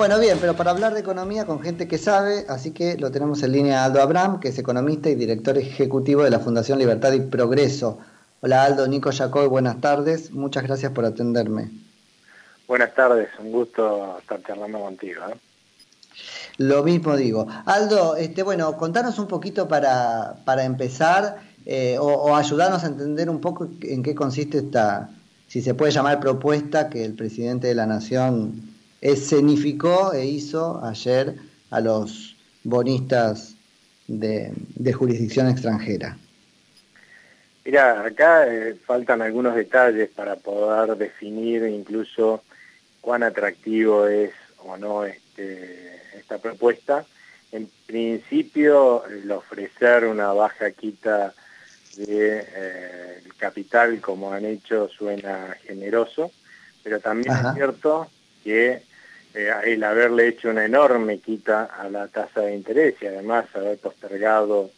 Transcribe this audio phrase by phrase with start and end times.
[0.00, 3.42] Bueno, bien, pero para hablar de economía con gente que sabe, así que lo tenemos
[3.42, 7.20] en línea Aldo Abram, que es economista y director ejecutivo de la Fundación Libertad y
[7.20, 7.98] Progreso.
[8.40, 11.70] Hola Aldo, Nico Jacob, buenas tardes, muchas gracias por atenderme.
[12.66, 15.20] Buenas tardes, un gusto estar charlando contigo.
[15.28, 15.34] ¿eh?
[16.56, 17.46] Lo mismo digo.
[17.66, 23.42] Aldo, este, bueno, contanos un poquito para, para empezar eh, o, ayudarnos a entender un
[23.42, 25.10] poco en qué consiste esta,
[25.46, 28.69] si se puede llamar propuesta que el presidente de la Nación
[29.00, 31.36] escenificó e hizo ayer
[31.70, 33.54] a los bonistas
[34.06, 34.52] de,
[34.92, 36.18] jurisdicción extranjera.
[37.64, 42.42] Mira, acá eh, faltan algunos detalles para poder definir incluso
[43.00, 47.04] cuán atractivo es o no este, esta propuesta.
[47.52, 51.34] En principio, el ofrecer una baja quita
[51.96, 56.30] de eh, capital como han hecho suena generoso,
[56.82, 58.08] pero también es cierto
[58.44, 58.82] que
[59.34, 63.78] eh, el haberle hecho una enorme quita a la tasa de interés y además haber
[63.78, 64.70] postergado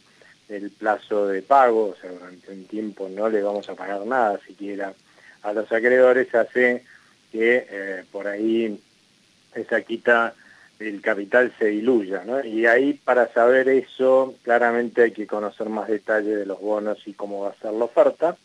[0.49, 4.39] el plazo de pago, o sea, durante un tiempo no le vamos a pagar nada
[4.45, 4.93] siquiera
[5.41, 6.83] a los acreedores, hace
[7.31, 8.79] que eh, por ahí
[9.55, 10.35] esa quita
[10.77, 12.23] del capital se diluya.
[12.43, 17.13] Y ahí para saber eso, claramente hay que conocer más detalle de los bonos y
[17.13, 18.37] cómo va a ser la oferta.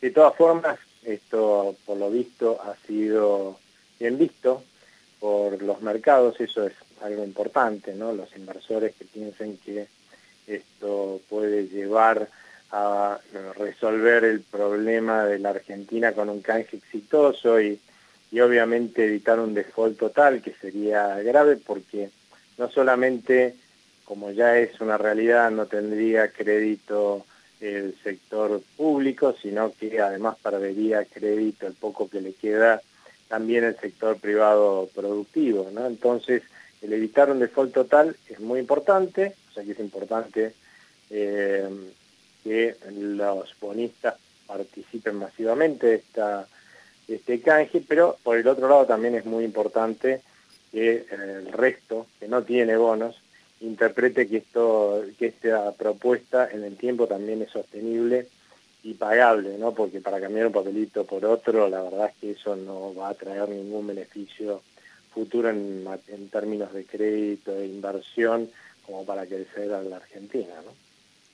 [0.00, 3.58] De todas formas, esto por lo visto ha sido
[3.98, 4.62] bien visto
[5.20, 8.12] por los mercados, eso es algo importante, ¿no?
[8.12, 9.86] Los inversores que piensen que
[10.46, 12.28] esto puede llevar
[12.72, 13.18] a
[13.56, 17.78] resolver el problema de la Argentina con un canje exitoso y,
[18.30, 22.10] y obviamente evitar un default total, que sería grave porque
[22.58, 23.54] no solamente,
[24.04, 27.24] como ya es una realidad, no tendría crédito
[27.60, 32.82] el sector público, sino que además perdería crédito el poco que le queda
[33.28, 35.86] también el sector privado productivo, ¿no?
[35.86, 36.42] Entonces,
[36.82, 40.52] el evitar un default total es muy importante, o sea que es importante
[41.10, 41.68] eh,
[42.44, 44.14] que los bonistas
[44.46, 46.46] participen masivamente de, esta,
[47.08, 50.20] este canje, pero por el otro lado también es muy importante
[50.70, 53.16] que el resto, que no tiene bonos,
[53.60, 58.28] interprete que, esto, que esta propuesta en el tiempo también es sostenible
[58.86, 59.72] y pagable, ¿no?
[59.72, 63.14] Porque para cambiar un papelito por otro, la verdad es que eso no va a
[63.14, 64.62] traer ningún beneficio
[65.12, 68.48] futuro en, en términos de crédito, e inversión,
[68.86, 70.70] como para crecer a la Argentina, ¿no?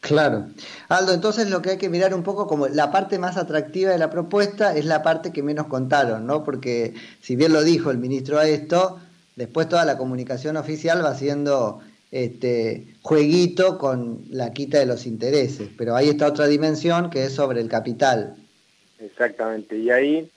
[0.01, 0.47] Claro.
[0.89, 3.99] Aldo, entonces lo que hay que mirar un poco como la parte más atractiva de
[3.99, 6.43] la propuesta es la parte que menos contaron, ¿no?
[6.45, 8.99] Porque si bien lo dijo el ministro a esto,
[9.37, 11.81] después toda la comunicación oficial va siendo
[12.13, 17.33] este, jueguito con la quita de los intereses, pero ahí está otra dimensión que es
[17.33, 18.37] sobre el capital.
[19.01, 20.31] Exactamente, y ahí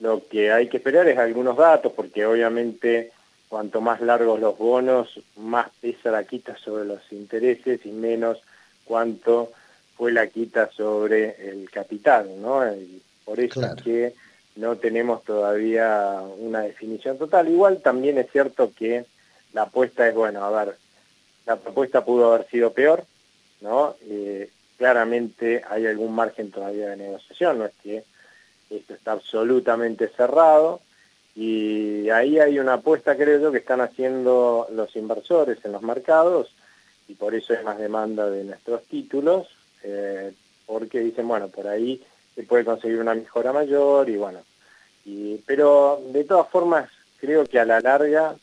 [0.00, 3.10] lo que hay que esperar es algunos datos, porque obviamente
[3.48, 8.42] cuanto más largos los bonos, más pesa la quita sobre los intereses y menos
[8.84, 9.50] cuánto
[9.96, 12.66] fue la quita sobre el capital, ¿no?
[12.74, 14.14] Y por eso es que
[14.56, 17.48] no tenemos todavía una definición total.
[17.48, 19.06] Igual también es cierto que
[19.52, 20.76] la apuesta es, bueno, a ver,
[21.46, 23.04] la propuesta pudo haber sido peor,
[23.60, 23.96] ¿no?
[24.02, 28.04] Eh, claramente hay algún margen todavía de negociación, no es que
[28.70, 30.80] esto está absolutamente cerrado,
[31.36, 36.54] y ahí hay una apuesta, creo yo, que están haciendo los inversores en los mercados,
[37.08, 39.48] y por eso hay más demanda de nuestros títulos,
[39.82, 40.32] eh,
[40.66, 42.02] porque dicen, bueno, por ahí
[42.34, 44.40] se puede conseguir una mejora mayor, y bueno,
[45.04, 46.90] y, pero de todas formas,
[47.20, 48.36] creo que a la larga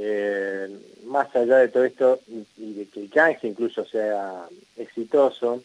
[0.00, 0.68] eh,
[1.06, 2.20] más allá de todo esto
[2.56, 5.60] y de que el canje incluso sea exitoso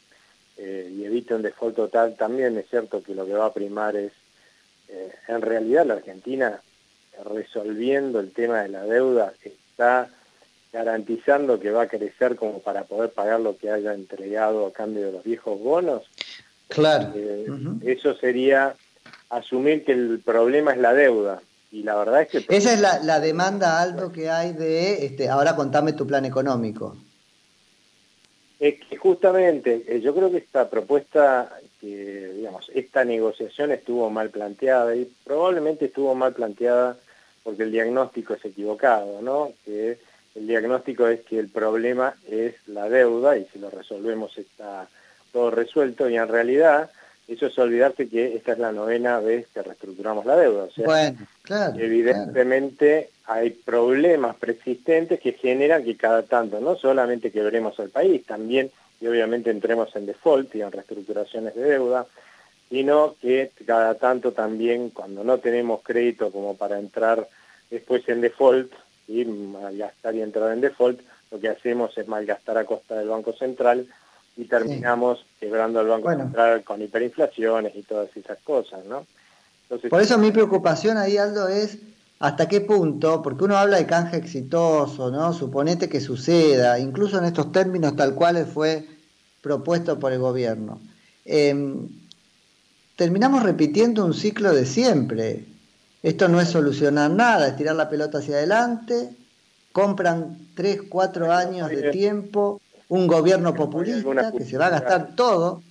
[0.57, 3.95] eh, y evite un default total, también es cierto que lo que va a primar
[3.95, 4.11] es,
[4.89, 6.59] eh, en realidad la Argentina
[7.31, 10.09] resolviendo el tema de la deuda está
[10.71, 15.05] garantizando que va a crecer como para poder pagar lo que haya entregado a cambio
[15.05, 16.09] de los viejos bonos.
[16.69, 17.13] Claro.
[17.83, 18.73] Eso sería
[19.29, 21.39] asumir que el problema es la deuda
[21.73, 22.56] y la verdad es que...
[22.56, 26.95] Esa es la, demanda, Aldo, que hay de, este, ahora contame tu plan económico.
[28.59, 31.51] Es que justamente, eh, yo creo que esta propuesta,
[31.81, 36.95] que, digamos, esta negociación estuvo mal planteada y probablemente estuvo mal planteada
[37.42, 39.51] porque el diagnóstico es equivocado, ¿no?
[39.65, 39.98] Que
[40.36, 44.88] el diagnóstico es que el problema es la deuda y si lo resolvemos está
[45.31, 46.92] todo resuelto y en realidad
[47.28, 50.66] eso es olvidarse que esta es la novena vez que reestructuramos la deuda.
[50.66, 57.90] O sea, evidentemente hay problemas preexistentes que generan que cada tanto no solamente quebremos el
[57.90, 62.06] país, también y obviamente entremos en default y en reestructuraciones de deuda,
[62.70, 67.28] sino que cada tanto también cuando no tenemos crédito como para entrar
[67.70, 68.72] después en default,
[69.08, 73.34] y malgastar y entrar en default, lo que hacemos es malgastar a costa del Banco
[73.34, 73.88] Central
[74.35, 79.06] y terminamos quebrando al Banco Central con hiperinflaciones y todas esas cosas, ¿no?
[79.89, 81.80] Por eso mi preocupación ahí, Aldo, es
[82.19, 85.33] hasta qué punto, porque uno habla de canje exitoso, ¿no?
[85.33, 88.88] Suponete que suceda, incluso en estos términos tal cual fue
[89.41, 90.79] propuesto por el gobierno.
[91.25, 91.89] Em,
[92.95, 95.45] terminamos repitiendo un ciclo de siempre.
[96.01, 99.15] Esto no es solucionar nada, es tirar la pelota hacia adelante,
[99.71, 102.62] compran tres, cuatro años de tiempo,
[102.94, 105.63] un gobierno populista que se va a gastar todo.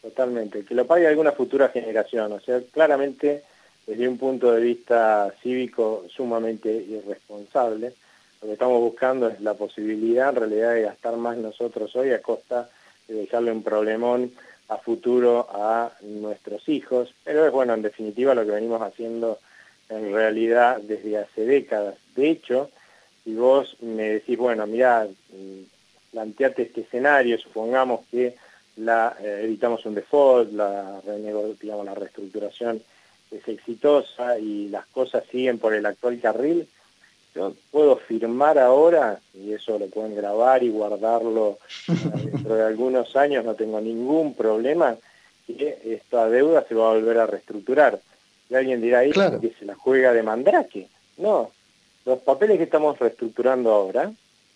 [0.00, 3.42] Totalmente, que lo pague alguna futura generación, o sea, claramente
[3.86, 7.92] desde un punto de vista cívico sumamente irresponsable.
[8.40, 12.22] Lo que estamos buscando es la posibilidad en realidad de gastar más nosotros hoy a
[12.22, 12.70] costa
[13.06, 14.32] de dejarle un problemón
[14.68, 19.38] a futuro a nuestros hijos, pero es bueno, en definitiva lo que venimos haciendo
[19.90, 21.96] en realidad desde hace décadas.
[22.14, 22.70] De hecho,
[23.28, 28.34] si vos me decís, bueno, mira, mm, planteate este escenario, supongamos que
[28.78, 31.02] la, eh, evitamos un default, la,
[31.60, 32.80] digamos, la reestructuración
[33.30, 36.66] es exitosa y las cosas siguen por el actual carril,
[37.34, 43.44] yo puedo firmar ahora, y eso lo pueden grabar y guardarlo dentro de algunos años,
[43.44, 44.96] no tengo ningún problema,
[45.46, 48.00] que esta deuda se va a volver a reestructurar.
[48.48, 50.88] Y alguien dirá ahí que se la juega de mandrake.
[51.18, 51.50] No,
[52.08, 54.10] los papeles que estamos reestructurando ahora,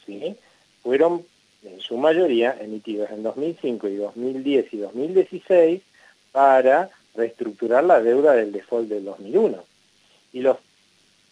[0.06, 0.34] ¿sí?
[0.82, 1.24] fueron
[1.62, 5.82] en su mayoría emitidos en 2005 y 2010 y 2016
[6.32, 9.62] para reestructurar la deuda del default del 2001.
[10.32, 10.56] Y los,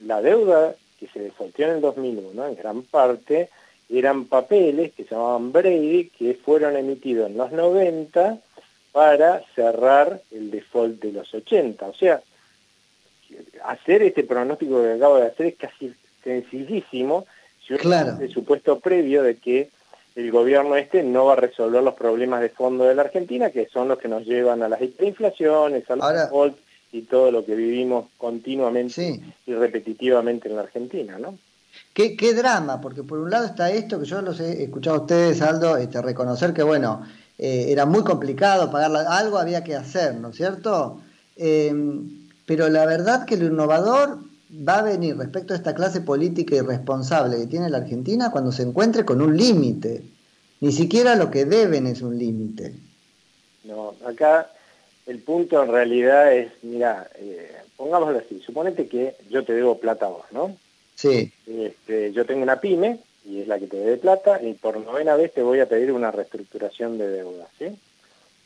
[0.01, 3.49] la deuda que se defaultó en el 2001, en gran parte,
[3.89, 8.39] eran papeles que se llamaban Brady, que fueron emitidos en los 90
[8.93, 11.87] para cerrar el default de los 80.
[11.87, 12.23] O sea,
[13.65, 17.27] hacer este pronóstico que acabo de hacer es casi sencillísimo
[17.67, 18.19] si uno claro.
[18.21, 19.71] el supuesto previo de que
[20.17, 23.69] el gobierno este no va a resolver los problemas de fondo de la Argentina, que
[23.69, 26.53] son los que nos llevan a las hiperinflaciones, a los
[26.93, 31.39] y todo lo que vivimos continuamente y repetitivamente en la Argentina, ¿no?
[31.95, 35.01] ¿Qué, ¿Qué, drama, porque por un lado está esto que yo los he escuchado a
[35.03, 37.07] ustedes, Aldo, este, reconocer que, bueno,
[37.39, 41.01] eh, era muy complicado pagar algo había que hacer, ¿no es cierto?
[41.37, 41.73] Eh,
[42.45, 44.19] pero la verdad que lo innovador
[44.53, 48.63] va a venir respecto a esta clase política irresponsable que tiene la Argentina cuando se
[48.63, 50.03] encuentre con un límite.
[50.61, 52.75] Ni siquiera lo que deben es un límite.
[53.65, 54.51] No, acá
[55.07, 60.07] el punto en realidad es, mira, eh, pongámoslo así, suponete que yo te debo plata
[60.07, 60.57] a vos, ¿no?
[60.95, 61.33] Sí.
[61.47, 65.17] Este, yo tengo una pyme y es la que te debe plata y por novena
[65.17, 67.79] vez te voy a pedir una reestructuración de deuda, ¿sí?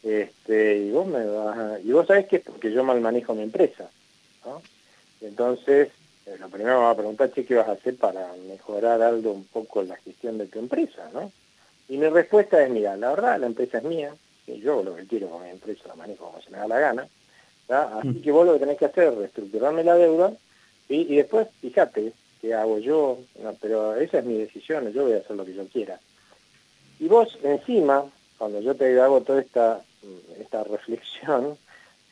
[0.02, 3.42] Este, y vos me vas y vos sabés que es porque yo mal manejo mi
[3.42, 3.88] empresa,
[4.44, 4.62] ¿no?
[5.25, 5.88] Entonces,
[6.26, 9.32] eh, lo primero me va a preguntar, che, ¿qué vas a hacer para mejorar algo
[9.32, 11.32] un poco la gestión de tu empresa, no?
[11.88, 14.15] Y mi respuesta es, mira, la verdad, la empresa es mía,
[14.47, 16.79] y yo lo que quiero con mi empresa la manejo como se me da la
[16.79, 17.09] gana,
[17.69, 18.23] así mm.
[18.23, 20.32] que vos lo que tenés que hacer es reestructurarme la deuda,
[20.88, 22.12] y después, fíjate,
[22.43, 23.19] qué hago yo,
[23.61, 25.99] pero esa es mi decisión, yo voy a hacer lo que yo quiera.
[27.00, 28.05] Y vos, encima,
[28.37, 29.82] cuando yo te hago toda esta,
[30.38, 31.56] esta reflexión,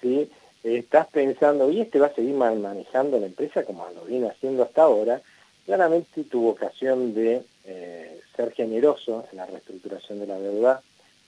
[0.00, 0.30] ¿sí?
[0.62, 4.82] Estás pensando, y este va a seguir manejando la empresa como lo viene haciendo hasta
[4.82, 5.20] ahora,
[5.64, 10.82] claramente tu vocación de eh, ser generoso en la reestructuración de la deuda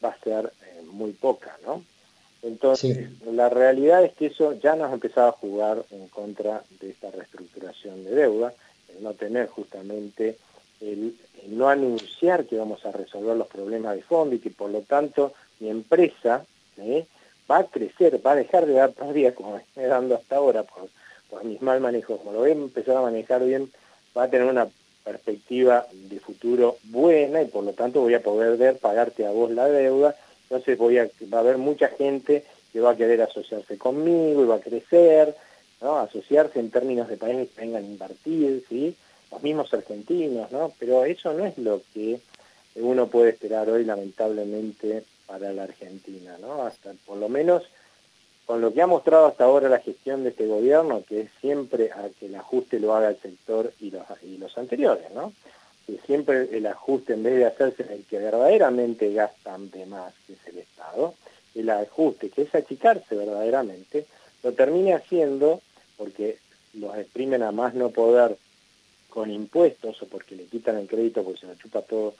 [0.04, 1.82] va a ser eh, muy poca, ¿no?
[2.42, 6.90] Entonces, la realidad es que eso ya nos ha empezado a jugar en contra de
[6.90, 8.52] esta reestructuración de deuda,
[8.94, 10.36] el no tener justamente,
[10.82, 11.16] el,
[11.48, 15.32] no anunciar que vamos a resolver los problemas de fondo y que por lo tanto
[15.58, 16.44] mi empresa,
[16.76, 17.06] ¿eh?
[17.50, 20.88] Va a crecer, va a dejar de dar pérdida como me dando hasta ahora por,
[21.44, 22.18] mis mal manejos.
[22.18, 23.70] Como lo voy a empezar a manejar bien,
[24.16, 24.68] va a tener una
[25.04, 29.50] perspectiva de futuro buena y por lo tanto voy a poder ver pagarte a vos
[29.50, 30.14] la deuda.
[30.44, 34.56] Entonces voy va a haber mucha gente que va a querer asociarse conmigo y va
[34.56, 35.34] a crecer,
[35.80, 35.98] ¿no?
[35.98, 38.96] asociarse en términos de países que vengan a invertir, ¿sí?
[39.30, 40.72] los mismos argentinos, ¿no?
[40.78, 42.18] pero eso no es lo que
[42.76, 46.62] uno puede esperar hoy lamentablemente para la Argentina, ¿no?
[46.62, 47.62] Hasta por lo menos
[48.46, 51.90] con lo que ha mostrado hasta ahora la gestión de este gobierno, que es siempre
[51.92, 55.32] a que el ajuste lo haga el sector y los, y los anteriores, ¿no?
[55.86, 60.12] Que siempre el ajuste, en vez de hacerse en el que verdaderamente gastan de más,
[60.26, 61.14] que es el Estado,
[61.54, 64.06] el ajuste, que es achicarse verdaderamente,
[64.42, 65.60] lo termine haciendo
[65.96, 66.38] porque
[66.74, 68.36] los exprimen a más no poder
[69.08, 72.14] con impuestos o porque le quitan el crédito porque se lo chupa todo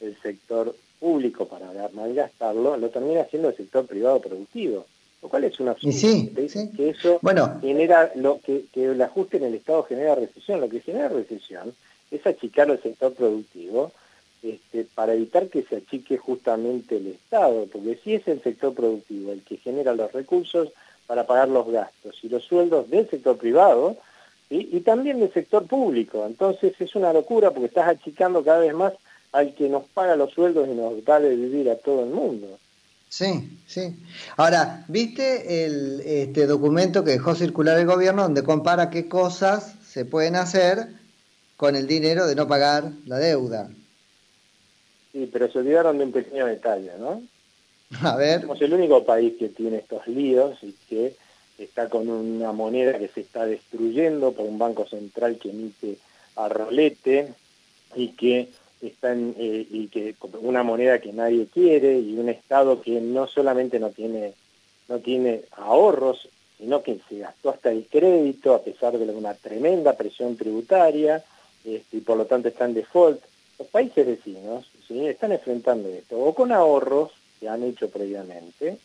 [0.00, 4.86] el sector público para malgastarlo, lo termina haciendo el sector privado productivo.
[5.22, 5.92] lo cual es una absurdo.
[5.92, 6.32] Sí,
[6.76, 7.58] que eso bueno.
[7.60, 10.60] genera lo que, que el ajuste en el Estado genera recesión.
[10.60, 11.74] Lo que genera recesión
[12.10, 13.92] es achicar el sector productivo
[14.42, 19.32] este, para evitar que se achique justamente el Estado, porque si es el sector productivo
[19.32, 20.70] el que genera los recursos
[21.06, 23.96] para pagar los gastos y los sueldos del sector privado
[24.50, 26.24] y también del sector público.
[26.24, 28.94] Entonces es una locura porque estás achicando cada vez más
[29.32, 32.58] al que nos paga los sueldos y nos da de vivir a todo el mundo.
[33.08, 33.96] Sí, sí.
[34.36, 40.04] Ahora, ¿viste el este documento que dejó circular el gobierno donde compara qué cosas se
[40.04, 40.88] pueden hacer
[41.56, 43.70] con el dinero de no pagar la deuda?
[45.12, 47.22] Sí, pero se olvidaron de un pequeño detalle, ¿no?
[48.02, 48.42] A ver.
[48.42, 51.16] Somos el único país que tiene estos líos y que
[51.56, 55.96] está con una moneda que se está destruyendo por un banco central que emite
[56.36, 57.32] a rolete
[57.96, 63.00] y que están eh, y que una moneda que nadie quiere y un estado que
[63.00, 64.34] no solamente no tiene
[64.88, 69.96] no tiene ahorros sino que se gastó hasta el crédito a pesar de una tremenda
[69.96, 71.22] presión tributaria
[71.64, 73.20] este, y por lo tanto está en default.
[73.58, 78.78] Los países vecinos están enfrentando esto o con ahorros que han hecho previamente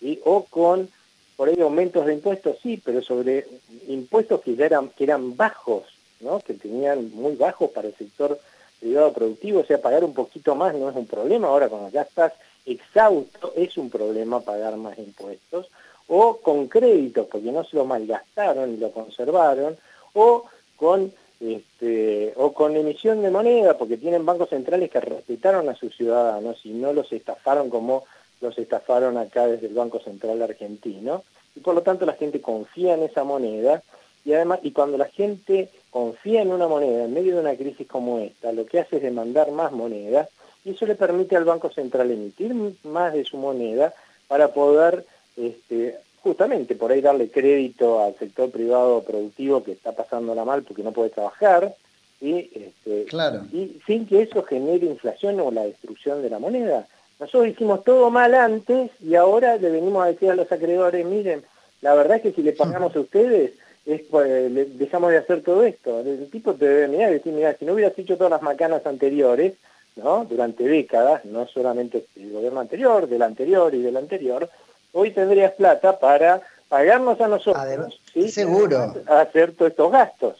[0.00, 0.88] y o con
[1.36, 3.46] por ahí aumentos de impuestos sí pero sobre
[3.88, 5.84] impuestos que ya eran que eran bajos
[6.20, 6.40] ¿no?
[6.40, 8.38] que tenían muy bajos para el sector
[8.80, 12.02] privado productivo, o sea, pagar un poquito más no es un problema, ahora cuando ya
[12.02, 12.32] estás
[12.66, 15.68] exhausto es un problema pagar más impuestos,
[16.08, 19.76] o con créditos, porque no se lo malgastaron y lo conservaron,
[20.14, 20.44] o
[20.76, 25.96] con este, o con emisión de moneda, porque tienen bancos centrales que respetaron a sus
[25.96, 28.04] ciudadanos y no los estafaron como
[28.40, 31.22] los estafaron acá desde el Banco Central argentino,
[31.54, 33.82] y por lo tanto la gente confía en esa moneda,
[34.24, 37.86] y además, y cuando la gente confía en una moneda en medio de una crisis
[37.86, 40.28] como esta, lo que hace es demandar más moneda
[40.64, 43.94] y eso le permite al Banco Central emitir más de su moneda
[44.28, 45.04] para poder
[45.36, 50.82] este, justamente por ahí darle crédito al sector privado productivo que está pasándola mal porque
[50.82, 51.74] no puede trabajar
[52.20, 53.46] y, este, claro.
[53.50, 56.86] y sin que eso genere inflación o la destrucción de la moneda.
[57.18, 61.42] Nosotros hicimos todo mal antes y ahora le venimos a decir a los acreedores, miren,
[61.80, 63.52] la verdad es que si le pagamos a ustedes
[63.94, 66.00] es pues, dejamos de hacer todo esto.
[66.00, 68.86] El tipo te debe mirar y decir, mira, si no hubieras hecho todas las macanas
[68.86, 69.54] anteriores,
[69.96, 70.24] ¿no?
[70.24, 74.48] Durante décadas, no solamente el gobierno anterior, del anterior y del anterior,
[74.92, 78.30] hoy tendrías plata para pagarnos a nosotros, ¿sí?
[78.30, 80.36] seguro, a hacer todos estos gastos.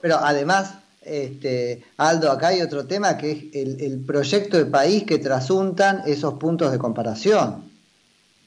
[0.00, 5.04] Pero además, este, Aldo, acá hay otro tema que es el, el proyecto de país
[5.04, 7.70] que trasuntan esos puntos de comparación.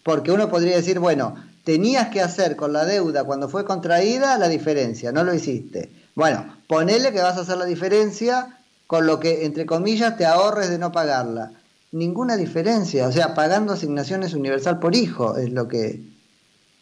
[0.04, 4.50] Porque uno podría decir, bueno, tenías que hacer con la deuda cuando fue contraída la
[4.50, 5.90] diferencia, no lo hiciste.
[6.16, 10.70] Bueno, ponele que vas a hacer la diferencia con lo que, entre comillas, te ahorres
[10.70, 11.52] de no pagarla.
[11.92, 16.02] Ninguna diferencia, o sea, pagando asignaciones universal por hijo es lo que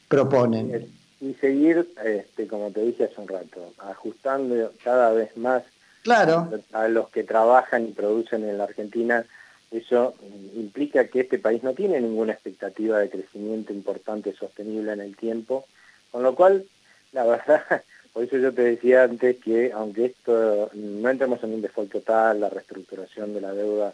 [0.07, 0.87] proponen.
[1.19, 5.63] Y seguir, este, como te dije hace un rato, ajustando cada vez más
[6.03, 6.49] claro.
[6.73, 9.25] a los que trabajan y producen en la Argentina
[9.71, 10.15] eso
[10.55, 15.65] implica que este país no tiene ninguna expectativa de crecimiento importante sostenible en el tiempo,
[16.11, 16.65] con lo cual,
[17.13, 21.61] la verdad, por eso yo te decía antes que aunque esto no entremos en un
[21.61, 23.93] default total, la reestructuración de la deuda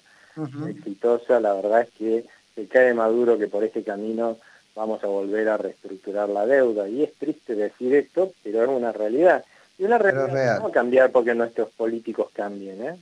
[0.68, 4.38] exitosa, la verdad es que se cae maduro que por este camino
[4.76, 6.88] vamos a volver a reestructurar la deuda.
[6.88, 9.44] Y es triste decir esto, pero es una realidad.
[9.78, 12.96] Y una realidad no va a cambiar porque nuestros políticos cambien, ¿eh?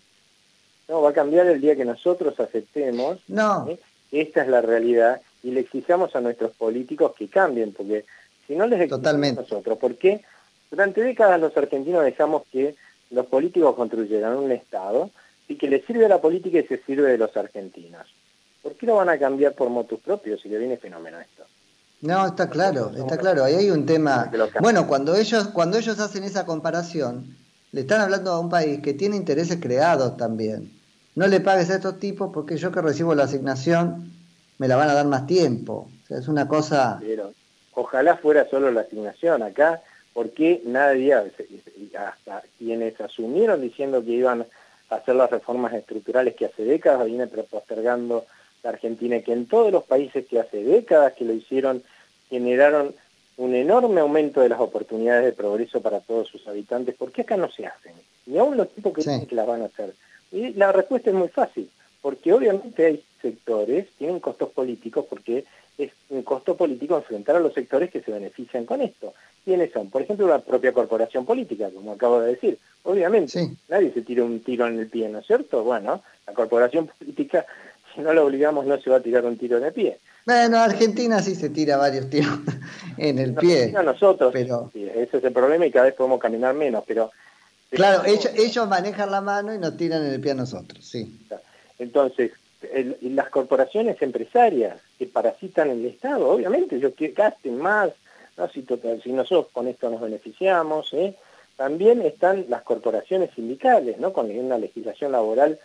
[0.87, 3.19] No, va a cambiar el día que nosotros aceptemos.
[3.27, 3.67] No.
[3.69, 3.79] ¿eh?
[4.11, 8.05] Esta es la realidad y le exijamos a nuestros políticos que cambien, porque
[8.47, 10.21] si no les exigimos a nosotros, ¿por qué?
[10.69, 12.75] Durante décadas los argentinos dejamos que
[13.11, 15.11] los políticos construyeran un Estado
[15.47, 18.07] y que les sirve a la política y se sirve de los argentinos.
[18.63, 21.43] ¿Por qué no van a cambiar por motus propios si le viene fenómeno esto?
[22.01, 23.43] No, está claro, está claro.
[23.43, 24.31] Ahí hay un tema.
[24.59, 27.35] Bueno, cuando ellos, cuando ellos hacen esa comparación,
[27.75, 30.71] le están hablando a un país que tiene intereses creados también.
[31.13, 34.13] No le pagues a estos tipos porque yo que recibo la asignación
[34.57, 35.89] me la van a dar más tiempo.
[36.03, 36.99] O sea, es una cosa...
[37.01, 37.33] Pero
[37.73, 39.81] ojalá fuera solo la asignación acá,
[40.13, 44.45] porque nadie, hasta quienes asumieron diciendo que iban
[44.89, 48.25] a hacer las reformas estructurales que hace décadas viene postergando
[48.63, 51.83] la Argentina, que en todos los países que hace décadas que lo hicieron
[52.29, 52.95] generaron
[53.37, 57.37] un enorme aumento de las oportunidades de progreso para todos sus habitantes, ¿por qué acá
[57.37, 57.93] no se hacen?
[58.25, 59.93] Ni aún los tipos que dicen que las van a hacer.
[60.31, 61.69] Y la respuesta es muy fácil,
[62.01, 65.45] porque obviamente hay sectores, tienen costos políticos, porque
[65.77, 69.13] es un costo político enfrentar a los sectores que se benefician con esto.
[69.43, 69.89] ¿Quiénes son?
[69.89, 72.57] Por ejemplo, la propia corporación política, como acabo de decir.
[72.83, 75.63] Obviamente, nadie se tira un tiro en el pie, ¿no es cierto?
[75.63, 77.45] Bueno, la corporación política,
[77.95, 79.99] si no la obligamos, no se va a tirar un tiro en el pie.
[80.25, 82.39] Bueno, Argentina sí se tira varios tiros
[82.97, 83.73] en el pie.
[83.75, 84.71] A nosotros, pero...
[84.73, 87.11] ese es el problema y cada vez podemos caminar menos, pero...
[87.71, 91.19] Claro, ellos, ellos manejan la mano y nos tiran en el pie a nosotros, sí.
[91.77, 92.31] Entonces,
[93.01, 97.91] las corporaciones empresarias que parasitan el Estado, obviamente, ellos que gasten más,
[98.37, 98.47] ¿no?
[98.49, 98.65] si,
[99.03, 101.15] si nosotros con esto nos beneficiamos, ¿eh?
[101.57, 104.13] también están las corporaciones sindicales, ¿no?
[104.13, 105.59] con una legislación laboral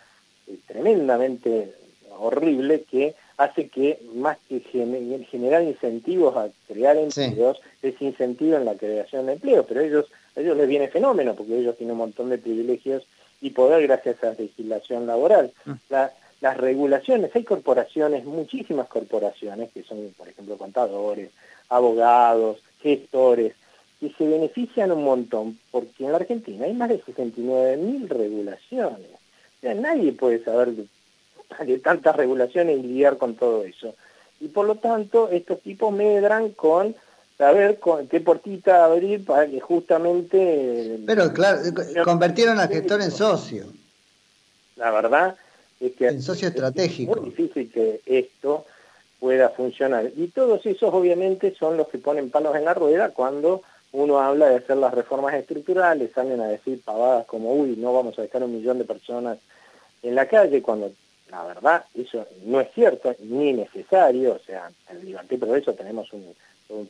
[0.47, 1.73] eh, tremendamente
[2.21, 8.15] horrible que hace que más que generar incentivos a crear empleos, sí.
[8.19, 11.93] en la creación de empleo, pero ellos, a ellos les viene fenómeno porque ellos tienen
[11.93, 13.03] un montón de privilegios
[13.41, 15.51] y poder gracias a la legislación laboral.
[15.65, 15.71] Mm.
[16.41, 21.31] las regulaciones, hay corporaciones, muchísimas corporaciones, que son, por ejemplo, contadores,
[21.69, 23.53] abogados, gestores,
[23.99, 29.09] que se benefician un montón, porque en la Argentina hay más de 69 mil regulaciones.
[29.11, 30.73] O sea, nadie puede saber
[31.59, 33.95] de tantas regulaciones y lidiar con todo eso.
[34.39, 36.95] Y por lo tanto, estos tipos medran con
[37.37, 40.99] saber con qué portita abrir para que justamente...
[41.05, 41.59] Pero claro,
[42.03, 43.65] convirtieron al gestor en socio.
[44.75, 45.35] La verdad
[45.79, 46.07] es que...
[46.07, 47.15] En socio estratégico.
[47.15, 48.65] Es muy difícil que esto
[49.19, 50.11] pueda funcionar.
[50.15, 54.47] Y todos esos obviamente son los que ponen palos en la rueda cuando uno habla
[54.47, 58.43] de hacer las reformas estructurales, salen a decir pavadas como, uy, no vamos a dejar
[58.43, 59.37] un millón de personas
[60.01, 60.91] en la calle, cuando
[61.31, 65.73] la verdad, eso no es cierto ni necesario, o sea, en el Libertad y Progreso
[65.73, 66.35] tenemos un,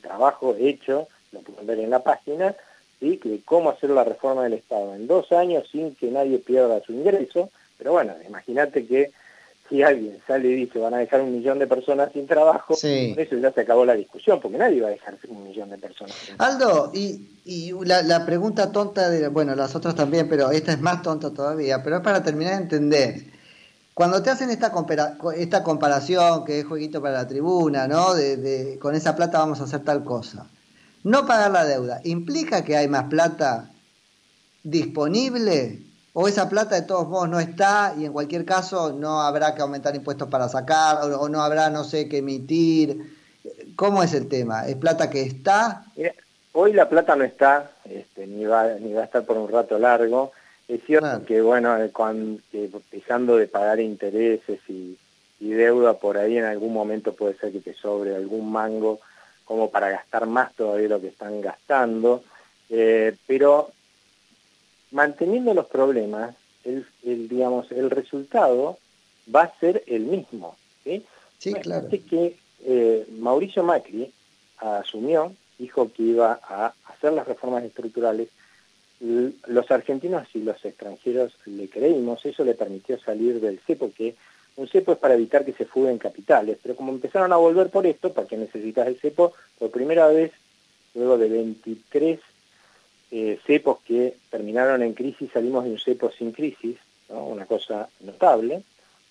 [0.02, 2.56] trabajo hecho, lo pueden ver en la página,
[3.00, 3.20] ¿sí?
[3.24, 6.92] de cómo hacer la reforma del Estado en dos años sin que nadie pierda su
[6.94, 9.12] ingreso, pero bueno, imagínate que
[9.70, 13.38] si alguien sale y dice van a dejar un millón de personas sin trabajo, eso
[13.38, 16.36] ya se acabó la discusión, porque nadie va a dejar un millón de personas sin
[16.40, 20.82] Aldo, y, y la, la, pregunta tonta, de, bueno, las otras también, pero esta es
[20.82, 23.41] más tonta todavía, pero es para terminar de entender.
[24.02, 24.74] Cuando te hacen esta,
[25.38, 28.16] esta comparación, que es jueguito para la tribuna, ¿no?
[28.16, 30.48] De, con esa plata vamos a hacer tal cosa.
[31.04, 33.70] No pagar la deuda, ¿implica que hay más plata
[34.64, 35.84] disponible?
[36.14, 39.62] ¿O esa plata de todos modos no está y en cualquier caso no habrá que
[39.62, 43.16] aumentar impuestos para sacar o, no habrá, no sé, que emitir?
[43.76, 44.66] ¿Cómo es el tema?
[44.66, 45.86] ¿Es plata que está?
[46.54, 49.78] hoy la plata no está, este, ni, va, ni va a estar por un rato
[49.78, 50.32] largo.
[50.72, 52.42] Es cierto que, bueno, eh, cuando,
[52.92, 54.98] dejando de pagar intereses y,
[55.42, 59.02] deuda por ahí, en algún momento puede ser que te sobre algún mango
[59.44, 62.24] como para gastar más todavía lo que están gastando,
[62.70, 63.72] eh, pero
[64.92, 66.86] manteniendo los problemas, el,
[67.28, 68.78] digamos, el resultado
[69.36, 70.56] va a ser el mismo.
[70.86, 71.06] ¿sí?
[71.38, 71.90] Sí, claro.
[71.90, 74.10] que eh, Mauricio Macri
[74.58, 78.30] asumió, dijo que iba a hacer las reformas estructurales
[79.02, 84.16] los argentinos y los extranjeros le creímos, eso le permitió salir del cepo, que
[84.58, 87.88] un cepo es para evitar que se fuguen capitales, pero como empezaron a volver por
[87.88, 89.34] esto, ¿para qué necesitas el cepo?
[89.58, 90.32] Por primera vez,
[90.94, 92.20] luego de 23
[93.12, 96.78] eh, cepos que terminaron en crisis, salimos de un cepo sin crisis,
[97.10, 98.64] una cosa notable,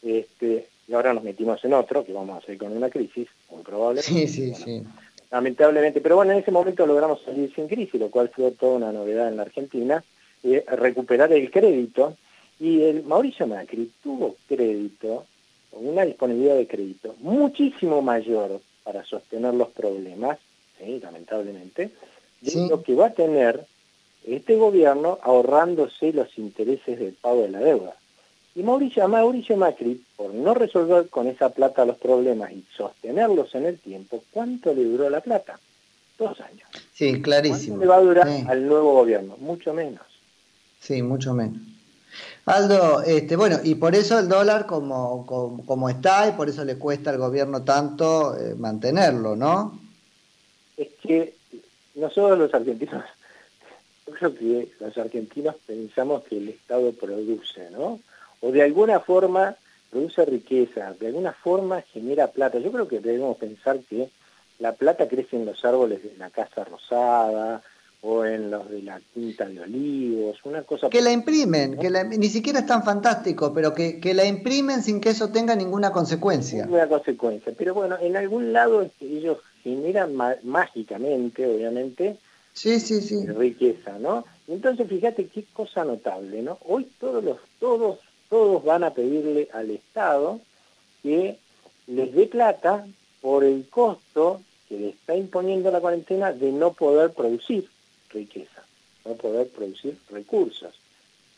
[0.03, 3.63] este, y ahora nos metimos en otro, que vamos a hacer con una crisis, muy
[3.63, 4.03] probable.
[4.03, 4.85] Sí, sí, sí
[5.31, 6.01] lamentablemente.
[6.01, 9.29] Pero bueno, en ese momento logramos salir sin crisis, lo cual fue toda una novedad
[9.29, 10.03] en la Argentina,
[10.43, 12.17] eh, recuperar el crédito.
[12.59, 15.25] Y el Mauricio Macri tuvo crédito,
[15.73, 20.39] una disponibilidad de crédito muchísimo mayor para sostener los problemas,
[21.03, 21.91] lamentablemente,
[22.41, 23.65] de lo que va a tener
[24.27, 27.97] este gobierno ahorrándose los intereses del pago de la deuda.
[28.55, 33.67] Y Mauricio, Mauricio Macri, por no resolver con esa plata los problemas y sostenerlos en
[33.67, 35.61] el tiempo, ¿cuánto le duró la plata?
[36.19, 36.69] Dos años.
[36.93, 37.77] Sí, clarísimo.
[37.77, 39.37] ¿Cuánto le va a durar al nuevo gobierno?
[39.39, 40.03] Mucho menos.
[40.81, 41.59] Sí, mucho menos.
[42.47, 45.25] Aldo, este, bueno, y por eso el dólar como,
[45.65, 49.79] como, está y por eso le cuesta al gobierno tanto eh, mantenerlo, ¿no?
[50.77, 51.35] Es que
[51.95, 53.05] nosotros los argentinos,
[54.07, 58.01] yo creo que los argentinos pensamos que el Estado produce, ¿no?
[58.41, 59.57] O de alguna forma
[59.91, 62.59] produce riqueza, de alguna forma genera plata.
[62.59, 64.09] Yo creo que debemos pensar que
[64.59, 67.63] la plata crece en los árboles de la Casa Rosada
[68.03, 70.89] o en los de la Quinta de Olivos, una cosa...
[70.89, 75.01] Que la imprimen, que ni siquiera es tan fantástico, pero que, que, la imprimen sin
[75.01, 76.65] que eso tenga ninguna consecuencia.
[76.65, 82.17] Ninguna consecuencia, pero bueno, en algún lado ellos generan mágicamente, obviamente,
[82.55, 83.27] sí, sí, sí.
[83.27, 84.25] riqueza, ¿no?
[84.49, 86.59] Entonces fíjate qué cosa notable, ¿no?
[86.67, 87.99] Hoy todos los, todos
[88.31, 90.41] todos van a pedirle al Estado
[91.03, 91.37] que
[91.89, 92.87] les dé plata
[93.21, 97.69] por el costo que le está imponiendo la cuarentena de no poder producir
[98.09, 98.63] riqueza,
[99.05, 100.75] no poder producir recursos.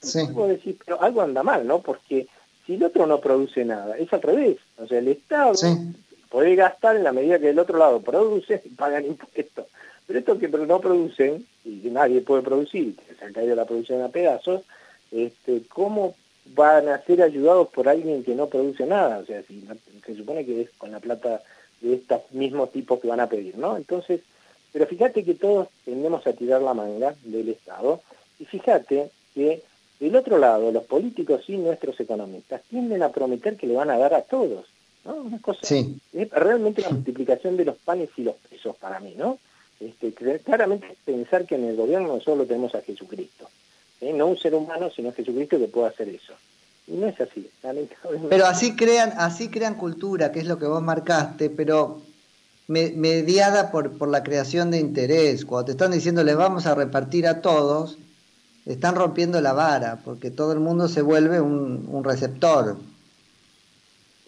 [0.00, 0.20] Sí.
[0.48, 1.80] decir, pero algo anda mal, ¿no?
[1.80, 2.26] Porque
[2.66, 4.58] si el otro no produce nada, es al revés.
[4.76, 5.54] O sea, el Estado
[6.28, 9.66] podés gastar en la medida que del otro lado producen y pagan impuestos.
[10.06, 14.08] Pero estos que no producen, y nadie puede producir, se ha caído la producción a
[14.08, 14.62] pedazos,
[15.10, 16.14] este, ¿cómo
[16.46, 19.18] van a ser ayudados por alguien que no produce nada?
[19.18, 19.64] O sea, si
[20.04, 21.42] se supone que es con la plata
[21.80, 23.76] de estos mismos tipos que van a pedir, ¿no?
[23.76, 24.20] Entonces,
[24.72, 28.00] pero fíjate que todos tendemos a tirar la manga del Estado,
[28.38, 29.62] y fíjate que
[30.00, 33.98] del otro lado, los políticos y nuestros economistas tienden a prometer que le van a
[33.98, 34.66] dar a todos,
[35.04, 35.14] ¿no?
[35.14, 39.38] Una cosa, es realmente la multiplicación de los panes y los pesos para mí, ¿no?
[39.78, 43.48] Este, claramente pensar que en el gobierno solo tenemos a Jesucristo,
[44.02, 44.12] ¿eh?
[44.12, 46.34] no un ser humano, sino Jesucristo que pueda hacer eso.
[46.86, 47.48] Y no es así,
[48.28, 52.02] Pero así crean, así crean cultura, que es lo que vos marcaste, pero
[52.66, 55.44] mediada por, por la creación de interés.
[55.44, 57.98] Cuando te están diciendo les vamos a repartir a todos,
[58.66, 62.76] están rompiendo la vara, porque todo el mundo se vuelve un, un receptor,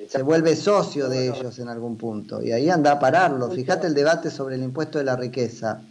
[0.06, 3.50] se vuelve socio de ellos en algún punto, y ahí anda a pararlo.
[3.50, 5.82] Fíjate el debate sobre el impuesto de la riqueza.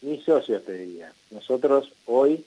[0.00, 1.12] Ni socios te diría.
[1.30, 2.44] Nosotros hoy,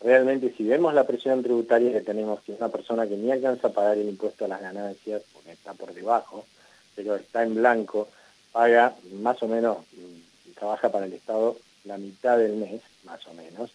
[0.00, 3.68] realmente, si vemos la presión tributaria que tenemos, que es una persona que ni alcanza
[3.68, 6.44] a pagar el impuesto a las ganancias, porque está por debajo,
[6.96, 8.08] pero está en blanco,
[8.52, 13.34] paga más o menos, mm, trabaja para el Estado la mitad del mes, más o
[13.34, 13.70] menos.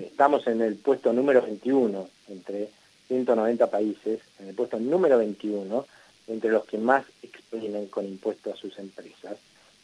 [0.00, 2.70] Estamos en el puesto número 21 entre
[3.08, 5.84] 190 países, en el puesto número 21
[6.28, 9.36] entre los que más exprimen con impuestos a sus empresas.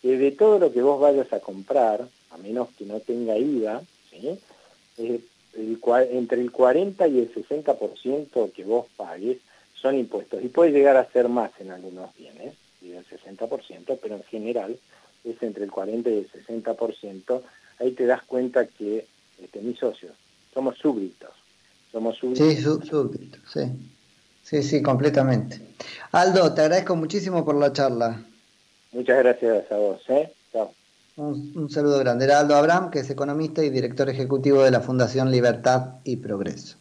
[0.03, 3.83] Y de todo lo que vos vayas a comprar, a menos que no tenga IVA,
[4.11, 4.39] ¿sí?
[4.99, 5.21] Eh,
[5.55, 9.39] entre el 40 y el 60% que vos pagues
[9.75, 10.43] son impuestos.
[10.43, 14.79] Y puede llegar a ser más en algunos bienes y del 60%, pero en general
[15.25, 17.43] es entre el 40 y el 60%,
[17.81, 19.07] ahí te das cuenta que
[19.43, 20.13] este, mis socios,
[20.53, 21.31] somos súbditos.
[21.93, 22.47] Somos súbditos.
[22.47, 23.61] Sí, súbditos, sí.
[24.43, 25.61] Sí, sí, completamente.
[26.13, 28.25] Aldo, te agradezco muchísimo por la charla.
[28.93, 30.01] Muchas gracias a vos.
[30.09, 30.33] ¿eh?
[30.53, 30.73] Chao.
[31.19, 32.27] Un, saludo grande.
[32.27, 36.78] Era Aldo Abraham, que es economista y director ejecutivo de la Fundación Libertad y Progreso.